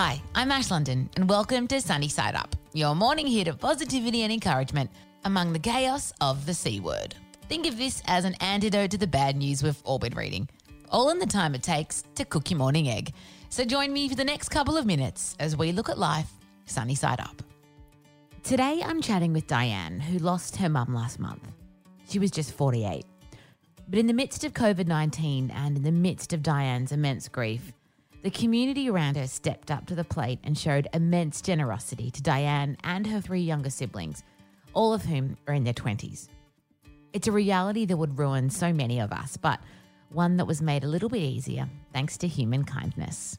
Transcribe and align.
Hi, 0.00 0.22
I'm 0.32 0.52
Ash 0.52 0.70
London, 0.70 1.10
and 1.16 1.28
welcome 1.28 1.66
to 1.66 1.80
Sunny 1.80 2.06
Side 2.06 2.36
Up, 2.36 2.54
your 2.72 2.94
morning 2.94 3.26
hit 3.26 3.48
of 3.48 3.58
positivity 3.58 4.22
and 4.22 4.32
encouragement 4.32 4.88
among 5.24 5.52
the 5.52 5.58
chaos 5.58 6.12
of 6.20 6.46
the 6.46 6.54
C 6.54 6.78
word. 6.78 7.16
Think 7.48 7.66
of 7.66 7.76
this 7.76 8.00
as 8.06 8.24
an 8.24 8.34
antidote 8.34 8.92
to 8.92 8.96
the 8.98 9.08
bad 9.08 9.34
news 9.34 9.60
we've 9.60 9.82
all 9.82 9.98
been 9.98 10.14
reading, 10.14 10.48
all 10.88 11.10
in 11.10 11.18
the 11.18 11.26
time 11.26 11.52
it 11.52 11.64
takes 11.64 12.04
to 12.14 12.24
cook 12.24 12.48
your 12.48 12.58
morning 12.58 12.88
egg. 12.88 13.12
So 13.48 13.64
join 13.64 13.92
me 13.92 14.08
for 14.08 14.14
the 14.14 14.22
next 14.22 14.50
couple 14.50 14.76
of 14.76 14.86
minutes 14.86 15.34
as 15.40 15.56
we 15.56 15.72
look 15.72 15.88
at 15.88 15.98
life 15.98 16.30
sunny 16.66 16.94
side 16.94 17.18
up. 17.18 17.42
Today, 18.44 18.80
I'm 18.86 19.02
chatting 19.02 19.32
with 19.32 19.48
Dianne, 19.48 20.00
who 20.00 20.20
lost 20.20 20.54
her 20.58 20.68
mum 20.68 20.94
last 20.94 21.18
month. 21.18 21.42
She 22.08 22.20
was 22.20 22.30
just 22.30 22.52
48. 22.52 23.04
But 23.88 23.98
in 23.98 24.06
the 24.06 24.12
midst 24.12 24.44
of 24.44 24.52
COVID 24.52 24.86
19 24.86 25.50
and 25.50 25.76
in 25.76 25.82
the 25.82 25.90
midst 25.90 26.32
of 26.32 26.42
Dianne's 26.42 26.92
immense 26.92 27.26
grief, 27.26 27.72
the 28.22 28.30
community 28.30 28.90
around 28.90 29.16
her 29.16 29.26
stepped 29.26 29.70
up 29.70 29.86
to 29.86 29.94
the 29.94 30.04
plate 30.04 30.40
and 30.42 30.58
showed 30.58 30.88
immense 30.92 31.40
generosity 31.40 32.10
to 32.10 32.22
Dianne 32.22 32.76
and 32.82 33.06
her 33.06 33.20
three 33.20 33.40
younger 33.40 33.70
siblings, 33.70 34.22
all 34.72 34.92
of 34.92 35.04
whom 35.04 35.36
are 35.46 35.54
in 35.54 35.64
their 35.64 35.74
20s. 35.74 36.28
It's 37.12 37.28
a 37.28 37.32
reality 37.32 37.84
that 37.86 37.96
would 37.96 38.18
ruin 38.18 38.50
so 38.50 38.72
many 38.72 39.00
of 39.00 39.12
us, 39.12 39.36
but 39.36 39.60
one 40.10 40.36
that 40.36 40.46
was 40.46 40.60
made 40.60 40.84
a 40.84 40.88
little 40.88 41.08
bit 41.08 41.22
easier 41.22 41.68
thanks 41.92 42.16
to 42.18 42.28
human 42.28 42.64
kindness. 42.64 43.38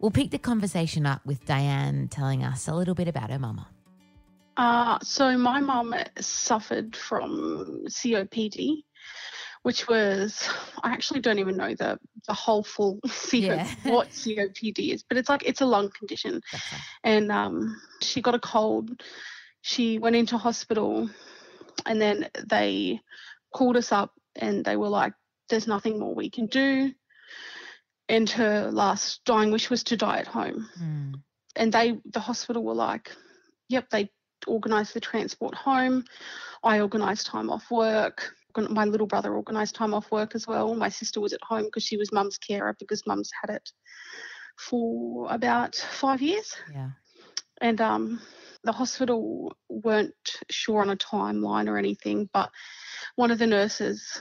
We'll 0.00 0.10
pick 0.10 0.30
the 0.30 0.38
conversation 0.38 1.06
up 1.06 1.24
with 1.24 1.44
Dianne 1.46 2.08
telling 2.10 2.42
us 2.42 2.66
a 2.66 2.74
little 2.74 2.94
bit 2.94 3.08
about 3.08 3.30
her 3.30 3.38
mama. 3.38 3.68
Uh, 4.56 4.98
so 5.02 5.38
my 5.38 5.60
mum 5.60 5.94
suffered 6.18 6.94
from 6.96 7.84
COPD, 7.88 8.82
which 9.62 9.86
was 9.88 10.48
I 10.82 10.92
actually 10.92 11.20
don't 11.20 11.38
even 11.38 11.56
know 11.56 11.74
the 11.74 11.98
the 12.26 12.34
whole 12.34 12.62
full 12.64 13.00
CO, 13.30 13.36
Yeah. 13.38 13.66
what 13.84 14.10
COPD 14.10 14.92
is, 14.94 15.02
but 15.02 15.16
it's 15.18 15.28
like 15.28 15.42
it's 15.44 15.60
a 15.60 15.66
lung 15.66 15.90
condition, 15.90 16.40
Gotcha. 16.50 16.76
and 17.04 17.30
um, 17.32 17.80
she 18.02 18.20
got 18.20 18.34
a 18.34 18.38
cold. 18.40 19.02
She 19.62 19.98
went 19.98 20.16
into 20.16 20.36
hospital, 20.38 21.08
and 21.86 22.00
then 22.00 22.28
they 22.48 23.00
called 23.54 23.76
us 23.76 23.92
up, 23.92 24.12
and 24.36 24.64
they 24.64 24.76
were 24.76 24.88
like, 24.88 25.12
"There's 25.48 25.66
nothing 25.68 25.98
more 25.98 26.14
we 26.14 26.30
can 26.30 26.46
do." 26.46 26.92
And 28.08 28.28
her 28.30 28.70
last 28.70 29.24
dying 29.24 29.52
wish 29.52 29.70
was 29.70 29.84
to 29.84 29.96
die 29.96 30.18
at 30.18 30.26
home 30.26 30.68
Hmm. 30.74 31.12
and 31.56 31.72
they 31.72 31.98
the 32.04 32.20
hospital 32.20 32.62
were 32.64 32.74
like 32.74 33.10
yep 33.68 33.88
they 33.90 34.10
organised 34.46 34.92
the 34.92 35.00
transport 35.00 35.54
home 35.54 36.04
i 36.64 36.80
organised 36.80 37.26
time 37.26 37.48
off 37.48 37.70
work 37.70 38.34
my 38.56 38.84
little 38.84 39.06
brother 39.06 39.34
organised 39.34 39.74
time 39.74 39.94
off 39.94 40.10
work 40.10 40.34
as 40.34 40.46
well 40.46 40.74
my 40.74 40.88
sister 40.88 41.20
was 41.20 41.32
at 41.32 41.42
home 41.42 41.64
because 41.64 41.82
she 41.84 41.96
was 41.96 42.12
mum's 42.12 42.38
carer 42.38 42.74
because 42.78 43.06
mum's 43.06 43.30
had 43.40 43.54
it 43.54 43.70
for 44.58 45.26
about 45.32 45.74
five 45.74 46.20
years 46.22 46.54
Yeah. 46.72 46.90
and 47.60 47.80
um, 47.80 48.20
the 48.64 48.72
hospital 48.72 49.56
weren't 49.68 50.14
sure 50.50 50.82
on 50.82 50.90
a 50.90 50.96
timeline 50.96 51.68
or 51.68 51.78
anything 51.78 52.28
but 52.32 52.50
one 53.16 53.30
of 53.30 53.38
the 53.38 53.46
nurses 53.46 54.20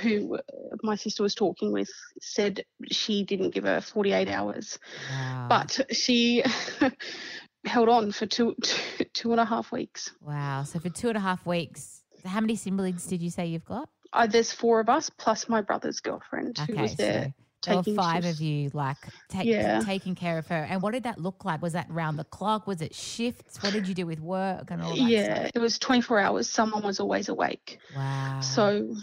who 0.00 0.36
uh, 0.36 0.40
my 0.82 0.96
sister 0.96 1.22
was 1.22 1.34
talking 1.34 1.72
with 1.72 1.90
said 2.20 2.64
she 2.90 3.24
didn't 3.24 3.50
give 3.50 3.64
her 3.64 3.80
48 3.80 4.28
hours 4.28 4.78
Wow. 5.10 5.46
but 5.48 5.80
she 5.92 6.42
held 7.66 7.88
on 7.88 8.12
for 8.12 8.26
two, 8.26 8.54
two, 8.62 9.04
two 9.14 9.32
and 9.32 9.40
a 9.40 9.44
half 9.44 9.72
weeks. 9.72 10.10
wow. 10.20 10.62
So 10.64 10.78
for 10.78 10.90
two 10.90 11.08
and 11.08 11.16
a 11.16 11.20
half 11.20 11.46
weeks, 11.46 12.02
how 12.24 12.40
many 12.40 12.56
siblings 12.56 13.06
did 13.06 13.22
you 13.22 13.30
say 13.30 13.46
you've 13.46 13.64
got? 13.64 13.88
Uh, 14.12 14.26
there's 14.26 14.52
four 14.52 14.80
of 14.80 14.88
us 14.88 15.10
plus 15.10 15.48
my 15.48 15.60
brother's 15.60 16.00
girlfriend 16.00 16.56
who 16.58 16.72
Okay, 16.74 16.82
was 16.82 16.94
there. 16.96 17.34
so 17.64 17.82
there 17.82 17.94
were 17.94 18.00
five 18.02 18.22
shifts. 18.24 18.38
of 18.38 18.44
you, 18.46 18.70
like 18.74 18.96
take, 19.28 19.46
Yeah. 19.46 19.80
taking 19.80 20.14
care 20.14 20.38
of 20.38 20.46
her. 20.48 20.66
And 20.70 20.80
what 20.82 20.92
did 20.92 21.02
that 21.02 21.18
look 21.18 21.44
like? 21.44 21.60
Was 21.62 21.72
that 21.72 21.90
round 21.90 22.18
the 22.18 22.24
clock? 22.24 22.66
Was 22.66 22.80
it 22.80 22.94
shifts? 22.94 23.60
What 23.62 23.72
did 23.72 23.88
you 23.88 23.94
do 23.94 24.06
with 24.06 24.20
work 24.20 24.70
and 24.70 24.80
all 24.82 24.90
that? 24.94 24.98
Yeah, 25.02 25.34
stuff? 25.40 25.50
it 25.54 25.58
was 25.58 25.78
24 25.78 26.20
hours. 26.20 26.48
Someone 26.48 26.82
was 26.84 27.00
always 27.00 27.28
awake. 27.28 27.78
Wow. 27.96 28.38
So 28.40 28.94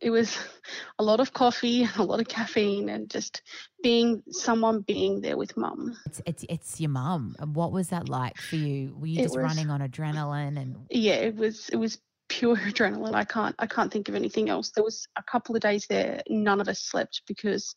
it 0.00 0.10
was 0.10 0.38
a 1.00 1.02
lot 1.02 1.18
of 1.18 1.32
coffee, 1.32 1.88
a 1.96 2.02
lot 2.04 2.20
of 2.20 2.28
caffeine, 2.28 2.88
and 2.88 3.10
just 3.10 3.42
being 3.82 4.22
someone 4.30 4.82
being 4.82 5.20
there 5.22 5.36
with 5.36 5.56
mum. 5.56 5.96
it's 6.06 6.20
it's 6.24 6.44
it's 6.48 6.80
your 6.80 6.90
mum. 6.90 7.34
And 7.40 7.56
What 7.56 7.72
was 7.72 7.88
that 7.88 8.08
like 8.08 8.36
for 8.36 8.56
you? 8.56 8.94
Were 8.96 9.06
you 9.08 9.18
It 9.20 9.22
just 9.24 9.34
was- 9.36 9.42
running 9.42 9.70
on 9.70 9.80
adrenaline 9.80 10.56
and 10.60 10.76
Yeah, 10.90 11.14
it 11.14 11.34
was 11.34 11.68
it 11.70 11.76
was 11.76 11.98
pure 12.38 12.56
adrenaline. 12.70 13.14
I 13.14 13.24
can't 13.24 13.54
I 13.58 13.66
can't 13.66 13.92
think 13.92 14.08
of 14.08 14.14
anything 14.14 14.48
else. 14.48 14.70
There 14.70 14.84
was 14.84 15.06
a 15.16 15.22
couple 15.22 15.54
of 15.54 15.62
days 15.62 15.86
there 15.88 16.22
none 16.28 16.60
of 16.60 16.68
us 16.68 16.80
slept 16.80 17.22
because 17.26 17.74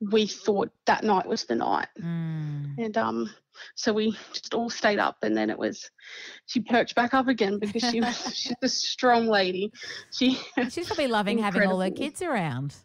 we 0.00 0.26
thought 0.28 0.70
that 0.86 1.02
night 1.02 1.26
was 1.26 1.44
the 1.44 1.56
night. 1.56 1.88
Mm. 2.00 2.78
And 2.78 2.96
um, 2.96 3.30
so 3.74 3.92
we 3.92 4.16
just 4.32 4.54
all 4.54 4.70
stayed 4.70 5.00
up, 5.00 5.16
and 5.22 5.36
then 5.36 5.50
it 5.50 5.58
was 5.58 5.90
she 6.46 6.60
perched 6.60 6.94
back 6.94 7.14
up 7.14 7.26
again 7.26 7.58
because 7.58 7.82
she 7.90 8.00
was 8.00 8.16
she's 8.34 8.54
a 8.62 8.68
strong 8.68 9.26
lady. 9.26 9.72
She, 10.12 10.38
she's 10.70 10.86
probably 10.86 11.08
loving 11.08 11.38
having 11.38 11.68
all 11.68 11.80
her 11.80 11.90
kids 11.90 12.22
around. 12.22 12.76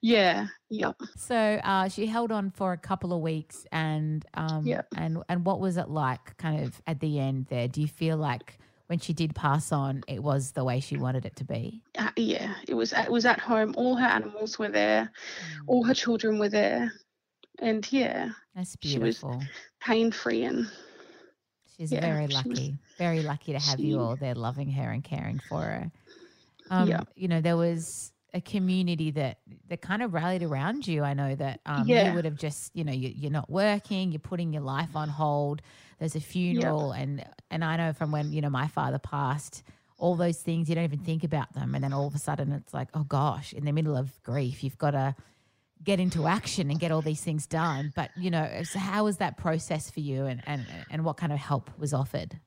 yeah, 0.00 0.46
yep. 0.70 0.96
So 1.16 1.36
uh, 1.62 1.88
she 1.90 2.06
held 2.06 2.32
on 2.32 2.50
for 2.50 2.72
a 2.72 2.78
couple 2.78 3.12
of 3.12 3.20
weeks, 3.20 3.66
and 3.70 4.24
um, 4.32 4.64
Yep. 4.66 4.86
and 4.96 5.22
and 5.28 5.44
what 5.44 5.60
was 5.60 5.76
it 5.76 5.90
like, 5.90 6.34
kind 6.38 6.64
of 6.64 6.80
at 6.86 7.00
the 7.00 7.20
end 7.20 7.46
there? 7.50 7.68
Do 7.68 7.82
you 7.82 7.88
feel 7.88 8.16
like 8.16 8.58
when 8.86 8.98
she 8.98 9.12
did 9.12 9.34
pass 9.34 9.72
on, 9.72 10.02
it 10.08 10.22
was 10.22 10.52
the 10.52 10.64
way 10.64 10.80
she 10.80 10.96
wanted 10.96 11.24
it 11.24 11.36
to 11.36 11.44
be? 11.44 11.82
Uh, 11.98 12.10
yeah, 12.16 12.54
it 12.68 12.74
was 12.74 12.92
it 12.92 13.10
was 13.10 13.24
at 13.24 13.40
home. 13.40 13.74
All 13.76 13.96
her 13.96 14.06
animals 14.06 14.58
were 14.58 14.68
there, 14.68 15.10
all 15.66 15.84
her 15.84 15.94
children 15.94 16.38
were 16.38 16.48
there, 16.50 16.92
and 17.60 17.90
yeah, 17.92 18.30
That's 18.54 18.76
beautiful. 18.76 19.42
pain 19.80 20.10
free 20.12 20.44
and 20.44 20.66
She's 21.76 21.90
yeah, 21.90 22.00
very 22.00 22.28
she 22.28 22.36
was- 22.36 22.46
lucky, 22.46 22.78
very 22.98 23.22
lucky 23.22 23.52
to 23.52 23.58
have 23.58 23.80
you 23.80 23.98
all 24.00 24.14
there 24.16 24.34
loving 24.34 24.70
her 24.72 24.90
and 24.92 25.02
caring 25.02 25.40
for 25.48 25.60
her. 25.62 25.90
Um, 26.70 26.88
Yeah. 26.88 27.00
You 27.16 27.26
know, 27.28 27.40
there 27.40 27.56
was 27.56 28.12
a 28.34 28.40
community 28.40 29.12
that 29.12 29.38
that 29.68 29.80
kind 29.80 30.02
of 30.02 30.12
rallied 30.12 30.42
around 30.42 30.86
you. 30.86 31.02
I 31.02 31.14
know 31.14 31.34
that 31.36 31.60
um, 31.64 31.88
you 31.88 32.12
would 32.14 32.24
have 32.24 32.36
just, 32.36 32.74
you 32.76 32.84
know, 32.84 32.92
you, 32.92 33.12
you're 33.14 33.30
not 33.30 33.48
working, 33.48 34.10
you're 34.12 34.18
putting 34.18 34.52
your 34.52 34.62
life 34.62 34.96
on 34.96 35.08
hold. 35.08 35.62
There's 36.00 36.16
a 36.16 36.20
funeral, 36.20 36.90
and 36.92 37.24
and 37.50 37.64
I 37.64 37.76
know 37.76 37.92
from 37.92 38.10
when 38.10 38.32
you 38.32 38.40
know 38.40 38.50
my 38.50 38.66
father 38.66 38.98
passed, 38.98 39.62
all 39.96 40.16
those 40.16 40.38
things 40.38 40.68
you 40.68 40.74
don't 40.74 40.84
even 40.84 40.98
think 40.98 41.22
about 41.22 41.54
them, 41.54 41.74
and 41.74 41.82
then 41.82 41.92
all 41.92 42.08
of 42.08 42.14
a 42.14 42.18
sudden 42.18 42.52
it's 42.52 42.74
like, 42.74 42.88
oh 42.94 43.04
gosh, 43.04 43.52
in 43.52 43.64
the 43.64 43.72
middle 43.72 43.96
of 43.96 44.20
grief, 44.24 44.64
you've 44.64 44.76
got 44.78 44.90
to 44.90 45.14
get 45.84 46.00
into 46.00 46.26
action 46.26 46.70
and 46.70 46.80
get 46.80 46.90
all 46.90 47.02
these 47.02 47.20
things 47.20 47.46
done. 47.46 47.92
But 47.94 48.10
you 48.16 48.30
know, 48.30 48.62
so 48.64 48.80
how 48.80 49.04
was 49.04 49.18
that 49.18 49.36
process 49.38 49.90
for 49.90 50.00
you, 50.00 50.26
and 50.26 50.42
and 50.46 50.66
and 50.90 51.04
what 51.04 51.16
kind 51.16 51.32
of 51.32 51.38
help 51.38 51.70
was 51.78 51.94
offered? 51.94 52.40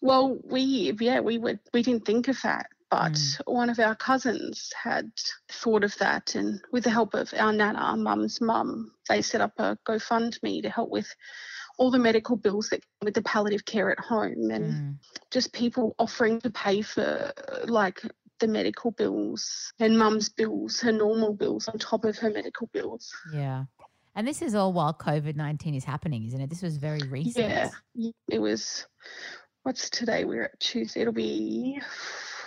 Well, 0.00 0.38
we 0.44 0.92
yeah 1.00 1.20
we 1.20 1.38
would 1.38 1.60
we 1.72 1.82
didn't 1.84 2.04
think 2.04 2.26
of 2.26 2.42
that, 2.42 2.66
but 2.90 3.12
Mm. 3.12 3.40
one 3.46 3.70
of 3.70 3.78
our 3.78 3.94
cousins 3.94 4.72
had 4.74 5.10
thought 5.48 5.84
of 5.84 5.96
that, 5.98 6.34
and 6.34 6.60
with 6.72 6.84
the 6.84 6.90
help 6.90 7.14
of 7.14 7.32
our 7.36 7.52
nana, 7.52 7.78
our 7.78 7.96
mum's 7.96 8.40
mum, 8.40 8.92
they 9.08 9.22
set 9.22 9.40
up 9.40 9.52
a 9.58 9.78
GoFundMe 9.86 10.62
to 10.62 10.70
help 10.70 10.90
with 10.90 11.08
all 11.78 11.90
the 11.90 11.98
medical 11.98 12.36
bills 12.36 12.68
that 12.68 12.80
come 12.82 13.06
with 13.06 13.14
the 13.14 13.22
palliative 13.22 13.64
care 13.64 13.90
at 13.90 13.98
home, 14.00 14.50
and 14.50 14.74
Mm. 14.74 14.98
just 15.30 15.52
people 15.52 15.94
offering 15.98 16.40
to 16.40 16.50
pay 16.50 16.82
for 16.82 17.32
like 17.66 18.02
the 18.40 18.48
medical 18.48 18.90
bills 18.90 19.72
and 19.78 19.98
mum's 19.98 20.28
bills, 20.28 20.80
her 20.80 20.92
normal 20.92 21.34
bills 21.34 21.68
on 21.68 21.78
top 21.78 22.04
of 22.04 22.18
her 22.18 22.30
medical 22.30 22.66
bills. 22.68 23.12
Yeah. 23.32 23.64
And 24.16 24.26
this 24.26 24.42
is 24.42 24.54
all 24.54 24.72
while 24.72 24.92
COVID 24.92 25.36
19 25.36 25.74
is 25.74 25.84
happening, 25.84 26.24
isn't 26.24 26.40
it? 26.40 26.50
This 26.50 26.62
was 26.62 26.76
very 26.76 27.02
recent. 27.08 27.48
Yeah, 27.48 28.10
it 28.28 28.38
was. 28.40 28.86
What's 29.62 29.88
today? 29.90 30.24
We're 30.24 30.44
at 30.44 30.58
Tuesday. 30.58 31.02
It'll 31.02 31.12
be 31.12 31.80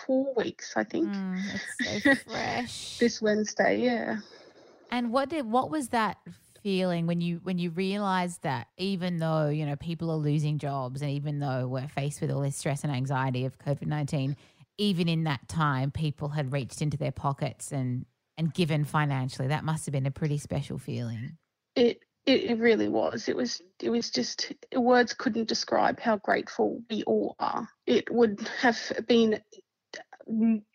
four 0.06 0.34
weeks, 0.36 0.74
I 0.76 0.84
think. 0.84 1.08
Mm, 1.10 1.42
it's 1.82 2.04
so 2.04 2.16
fresh. 2.28 2.98
this 3.00 3.22
Wednesday. 3.22 3.80
Yeah. 3.82 4.18
and 4.92 5.12
what 5.12 5.30
did 5.30 5.46
what 5.50 5.70
was 5.70 5.90
that 5.90 6.18
feeling 6.62 7.08
when 7.08 7.20
you 7.20 7.40
when 7.44 7.58
you 7.60 7.70
realized 7.72 8.42
that 8.44 8.68
even 8.78 9.18
though, 9.20 9.50
you 9.50 9.66
know, 9.66 9.76
people 9.76 10.10
are 10.12 10.18
losing 10.18 10.58
jobs 10.58 11.02
and 11.02 11.12
even 11.12 11.40
though 11.40 11.68
we're 11.68 11.88
faced 11.88 12.22
with 12.22 12.32
all 12.32 12.42
this 12.42 12.56
stress 12.56 12.84
and 12.84 12.94
anxiety 12.94 13.46
of 13.46 13.58
COVID 13.60 13.86
19, 13.88 14.36
even 14.78 15.10
in 15.10 15.26
that 15.26 15.48
time 15.48 15.92
people 15.92 16.30
had 16.30 16.54
reached 16.54 16.82
into 16.82 16.98
their 16.98 17.12
pockets 17.12 17.72
and 17.72 18.06
and 18.38 18.54
given 18.54 18.84
financially. 18.86 19.48
That 19.50 19.64
must 19.64 19.86
have 19.86 19.94
been 19.94 20.06
a 20.08 20.12
pretty 20.12 20.38
special 20.38 20.78
feeling. 20.78 21.38
It, 21.76 22.00
it 22.26 22.58
really 22.58 22.88
was. 22.88 23.28
It 23.28 23.36
was 23.36 23.62
it 23.82 23.90
was 23.90 24.10
just 24.10 24.54
words 24.74 25.14
couldn't 25.14 25.50
describe 25.50 26.00
how 26.00 26.18
grateful 26.18 26.82
we 26.90 27.04
all 27.04 27.36
are. 27.40 27.68
It 27.86 28.10
would 28.10 28.40
have 28.62 28.80
been 29.08 29.42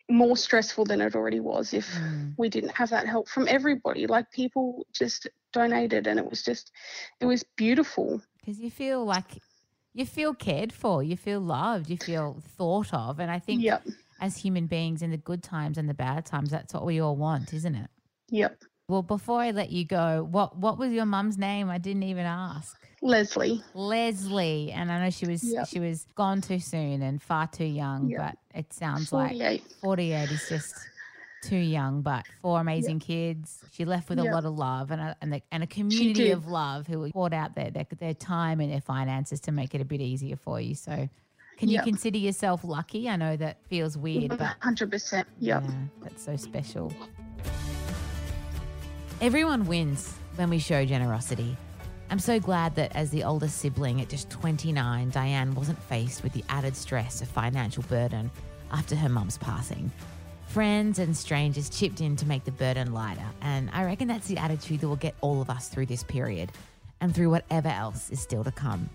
more 0.09 0.37
stressful 0.37 0.85
than 0.85 1.01
it 1.01 1.15
already 1.15 1.39
was 1.39 1.73
if 1.73 1.87
Mm. 1.95 2.33
we 2.37 2.49
didn't 2.49 2.71
have 2.71 2.89
that 2.89 3.07
help 3.07 3.27
from 3.29 3.47
everybody. 3.47 4.07
Like 4.07 4.31
people 4.31 4.85
just 4.93 5.27
donated, 5.53 6.07
and 6.07 6.19
it 6.19 6.29
was 6.29 6.43
just 6.43 6.71
it 7.19 7.25
was 7.25 7.43
beautiful. 7.55 8.21
because 8.39 8.59
you 8.59 8.71
feel 8.71 9.03
like 9.05 9.41
you 9.93 10.05
feel 10.05 10.33
cared 10.33 10.71
for, 10.71 11.03
you 11.03 11.17
feel 11.17 11.39
loved, 11.41 11.89
you 11.89 11.97
feel 11.97 12.41
thought 12.57 12.93
of, 12.93 13.19
and 13.19 13.29
I 13.31 13.39
think 13.39 13.63
Yep. 13.63 13.87
as 14.21 14.37
human 14.37 14.67
beings 14.67 15.01
in 15.01 15.11
the 15.11 15.17
good 15.17 15.43
times 15.43 15.77
and 15.77 15.89
the 15.89 15.93
bad 15.93 16.25
times, 16.25 16.49
that's 16.51 16.73
what 16.73 16.85
we 16.85 16.99
all 16.99 17.15
want, 17.15 17.53
isn't 17.53 17.75
it? 17.75 17.89
Yep. 18.29 18.63
Well, 18.87 19.03
before 19.03 19.39
I 19.39 19.51
let 19.51 19.71
you 19.71 19.85
go, 19.85 20.27
what 20.29 20.57
what 20.57 20.77
was 20.77 20.91
your 20.91 21.05
mum's 21.05 21.37
name? 21.37 21.69
I 21.69 21.77
didn't 21.77 22.03
even 22.03 22.25
ask. 22.25 22.75
Leslie. 23.01 23.63
Leslie, 23.73 24.71
and 24.71 24.91
I 24.91 25.03
know 25.03 25.09
she 25.09 25.25
was 25.27 25.43
Yep. 25.43 25.67
she 25.67 25.79
was 25.79 26.05
gone 26.15 26.41
too 26.41 26.59
soon 26.59 27.01
and 27.01 27.21
far 27.21 27.47
too 27.47 27.65
young, 27.65 28.09
Yep. 28.09 28.19
but 28.19 28.37
it 28.53 28.73
sounds 28.73 29.11
like 29.13 29.31
48. 29.31 29.63
48 29.81 30.31
is 30.31 30.49
just 30.49 30.75
too 31.41 31.57
young, 31.57 32.01
but 32.01 32.25
four 32.41 32.59
amazing 32.59 32.99
kids. 32.99 33.63
She 33.71 33.85
left 33.85 34.09
with 34.09 34.19
a 34.19 34.23
lot 34.23 34.45
of 34.45 34.57
love 34.57 34.91
and 34.91 35.01
a, 35.01 35.15
and, 35.21 35.35
a, 35.35 35.41
and 35.51 35.63
a 35.63 35.67
community 35.67 36.31
of 36.31 36.47
love 36.47 36.87
who 36.87 37.09
poured 37.11 37.33
out 37.33 37.55
their, 37.55 37.71
their 37.71 37.85
their 37.97 38.13
time 38.13 38.59
and 38.59 38.71
their 38.71 38.81
finances 38.81 39.39
to 39.41 39.51
make 39.51 39.73
it 39.73 39.81
a 39.81 39.85
bit 39.85 40.01
easier 40.01 40.35
for 40.35 40.59
you. 40.59 40.75
So, 40.75 41.09
can 41.57 41.69
you 41.69 41.81
consider 41.81 42.17
yourself 42.17 42.63
lucky? 42.63 43.09
I 43.09 43.15
know 43.15 43.35
that 43.37 43.57
feels 43.67 43.97
weird, 43.97 44.29
but 44.29 44.55
100%. 44.61 45.13
Yep. 45.13 45.25
yeah, 45.39 45.71
that's 46.01 46.23
so 46.23 46.35
special. 46.35 46.93
Everyone 49.21 49.65
wins 49.67 50.13
when 50.35 50.49
we 50.49 50.59
show 50.59 50.85
generosity. 50.85 51.57
I'm 52.11 52.19
so 52.19 52.39
glad 52.39 52.73
that 52.75 52.95
as 52.95 53.11
the 53.11 53.23
oldest 53.23 53.59
sibling 53.59 54.01
at 54.01 54.09
just 54.09 54.31
29, 54.31 55.11
Dianne 55.11 55.53
wasn't 55.53 55.81
faced 55.83 56.23
with 56.23 56.33
the 56.33 56.43
added 56.49 56.75
stress 56.75 57.21
of 57.21 57.27
financial 57.27 57.83
burden 57.83 58.31
after 58.71 58.95
her 58.95 59.09
mum's 59.09 59.37
passing. 59.37 59.91
Friends 60.47 60.97
and 60.97 61.15
strangers 61.15 61.69
chipped 61.69 62.01
in 62.01 62.15
to 62.15 62.25
make 62.25 62.43
the 62.45 62.51
burden 62.51 62.93
lighter, 62.93 63.25
and 63.41 63.69
I 63.71 63.83
reckon 63.83 64.07
that's 64.07 64.27
the 64.27 64.39
attitude 64.39 64.81
that 64.81 64.87
will 64.87 64.95
get 64.95 65.13
all 65.21 65.39
of 65.39 65.51
us 65.51 65.69
through 65.69 65.85
this 65.85 66.01
period 66.01 66.51
and 66.99 67.13
through 67.13 67.29
whatever 67.29 67.69
else 67.69 68.09
is 68.09 68.19
still 68.19 68.43
to 68.43 68.51
come. 68.51 68.89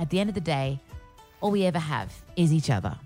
At 0.00 0.10
the 0.10 0.18
end 0.18 0.28
of 0.28 0.34
the 0.34 0.40
day, 0.40 0.80
all 1.40 1.52
we 1.52 1.66
ever 1.66 1.78
have 1.78 2.12
is 2.34 2.52
each 2.52 2.70
other. 2.70 2.98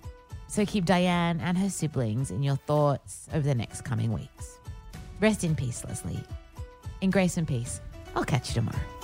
So 0.48 0.64
keep 0.64 0.86
Dianne 0.86 1.40
and 1.42 1.58
her 1.58 1.68
siblings 1.68 2.30
in 2.30 2.42
your 2.42 2.56
thoughts 2.56 3.28
over 3.34 3.46
the 3.46 3.54
next 3.54 3.82
coming 3.82 4.10
weeks. 4.10 4.58
Rest 5.20 5.44
in 5.44 5.54
peace, 5.54 5.84
Leslie. 5.84 6.24
In 7.02 7.10
grace 7.10 7.36
and 7.36 7.46
peace, 7.46 7.82
I'll 8.16 8.24
catch 8.24 8.48
you 8.48 8.54
tomorrow. 8.54 8.99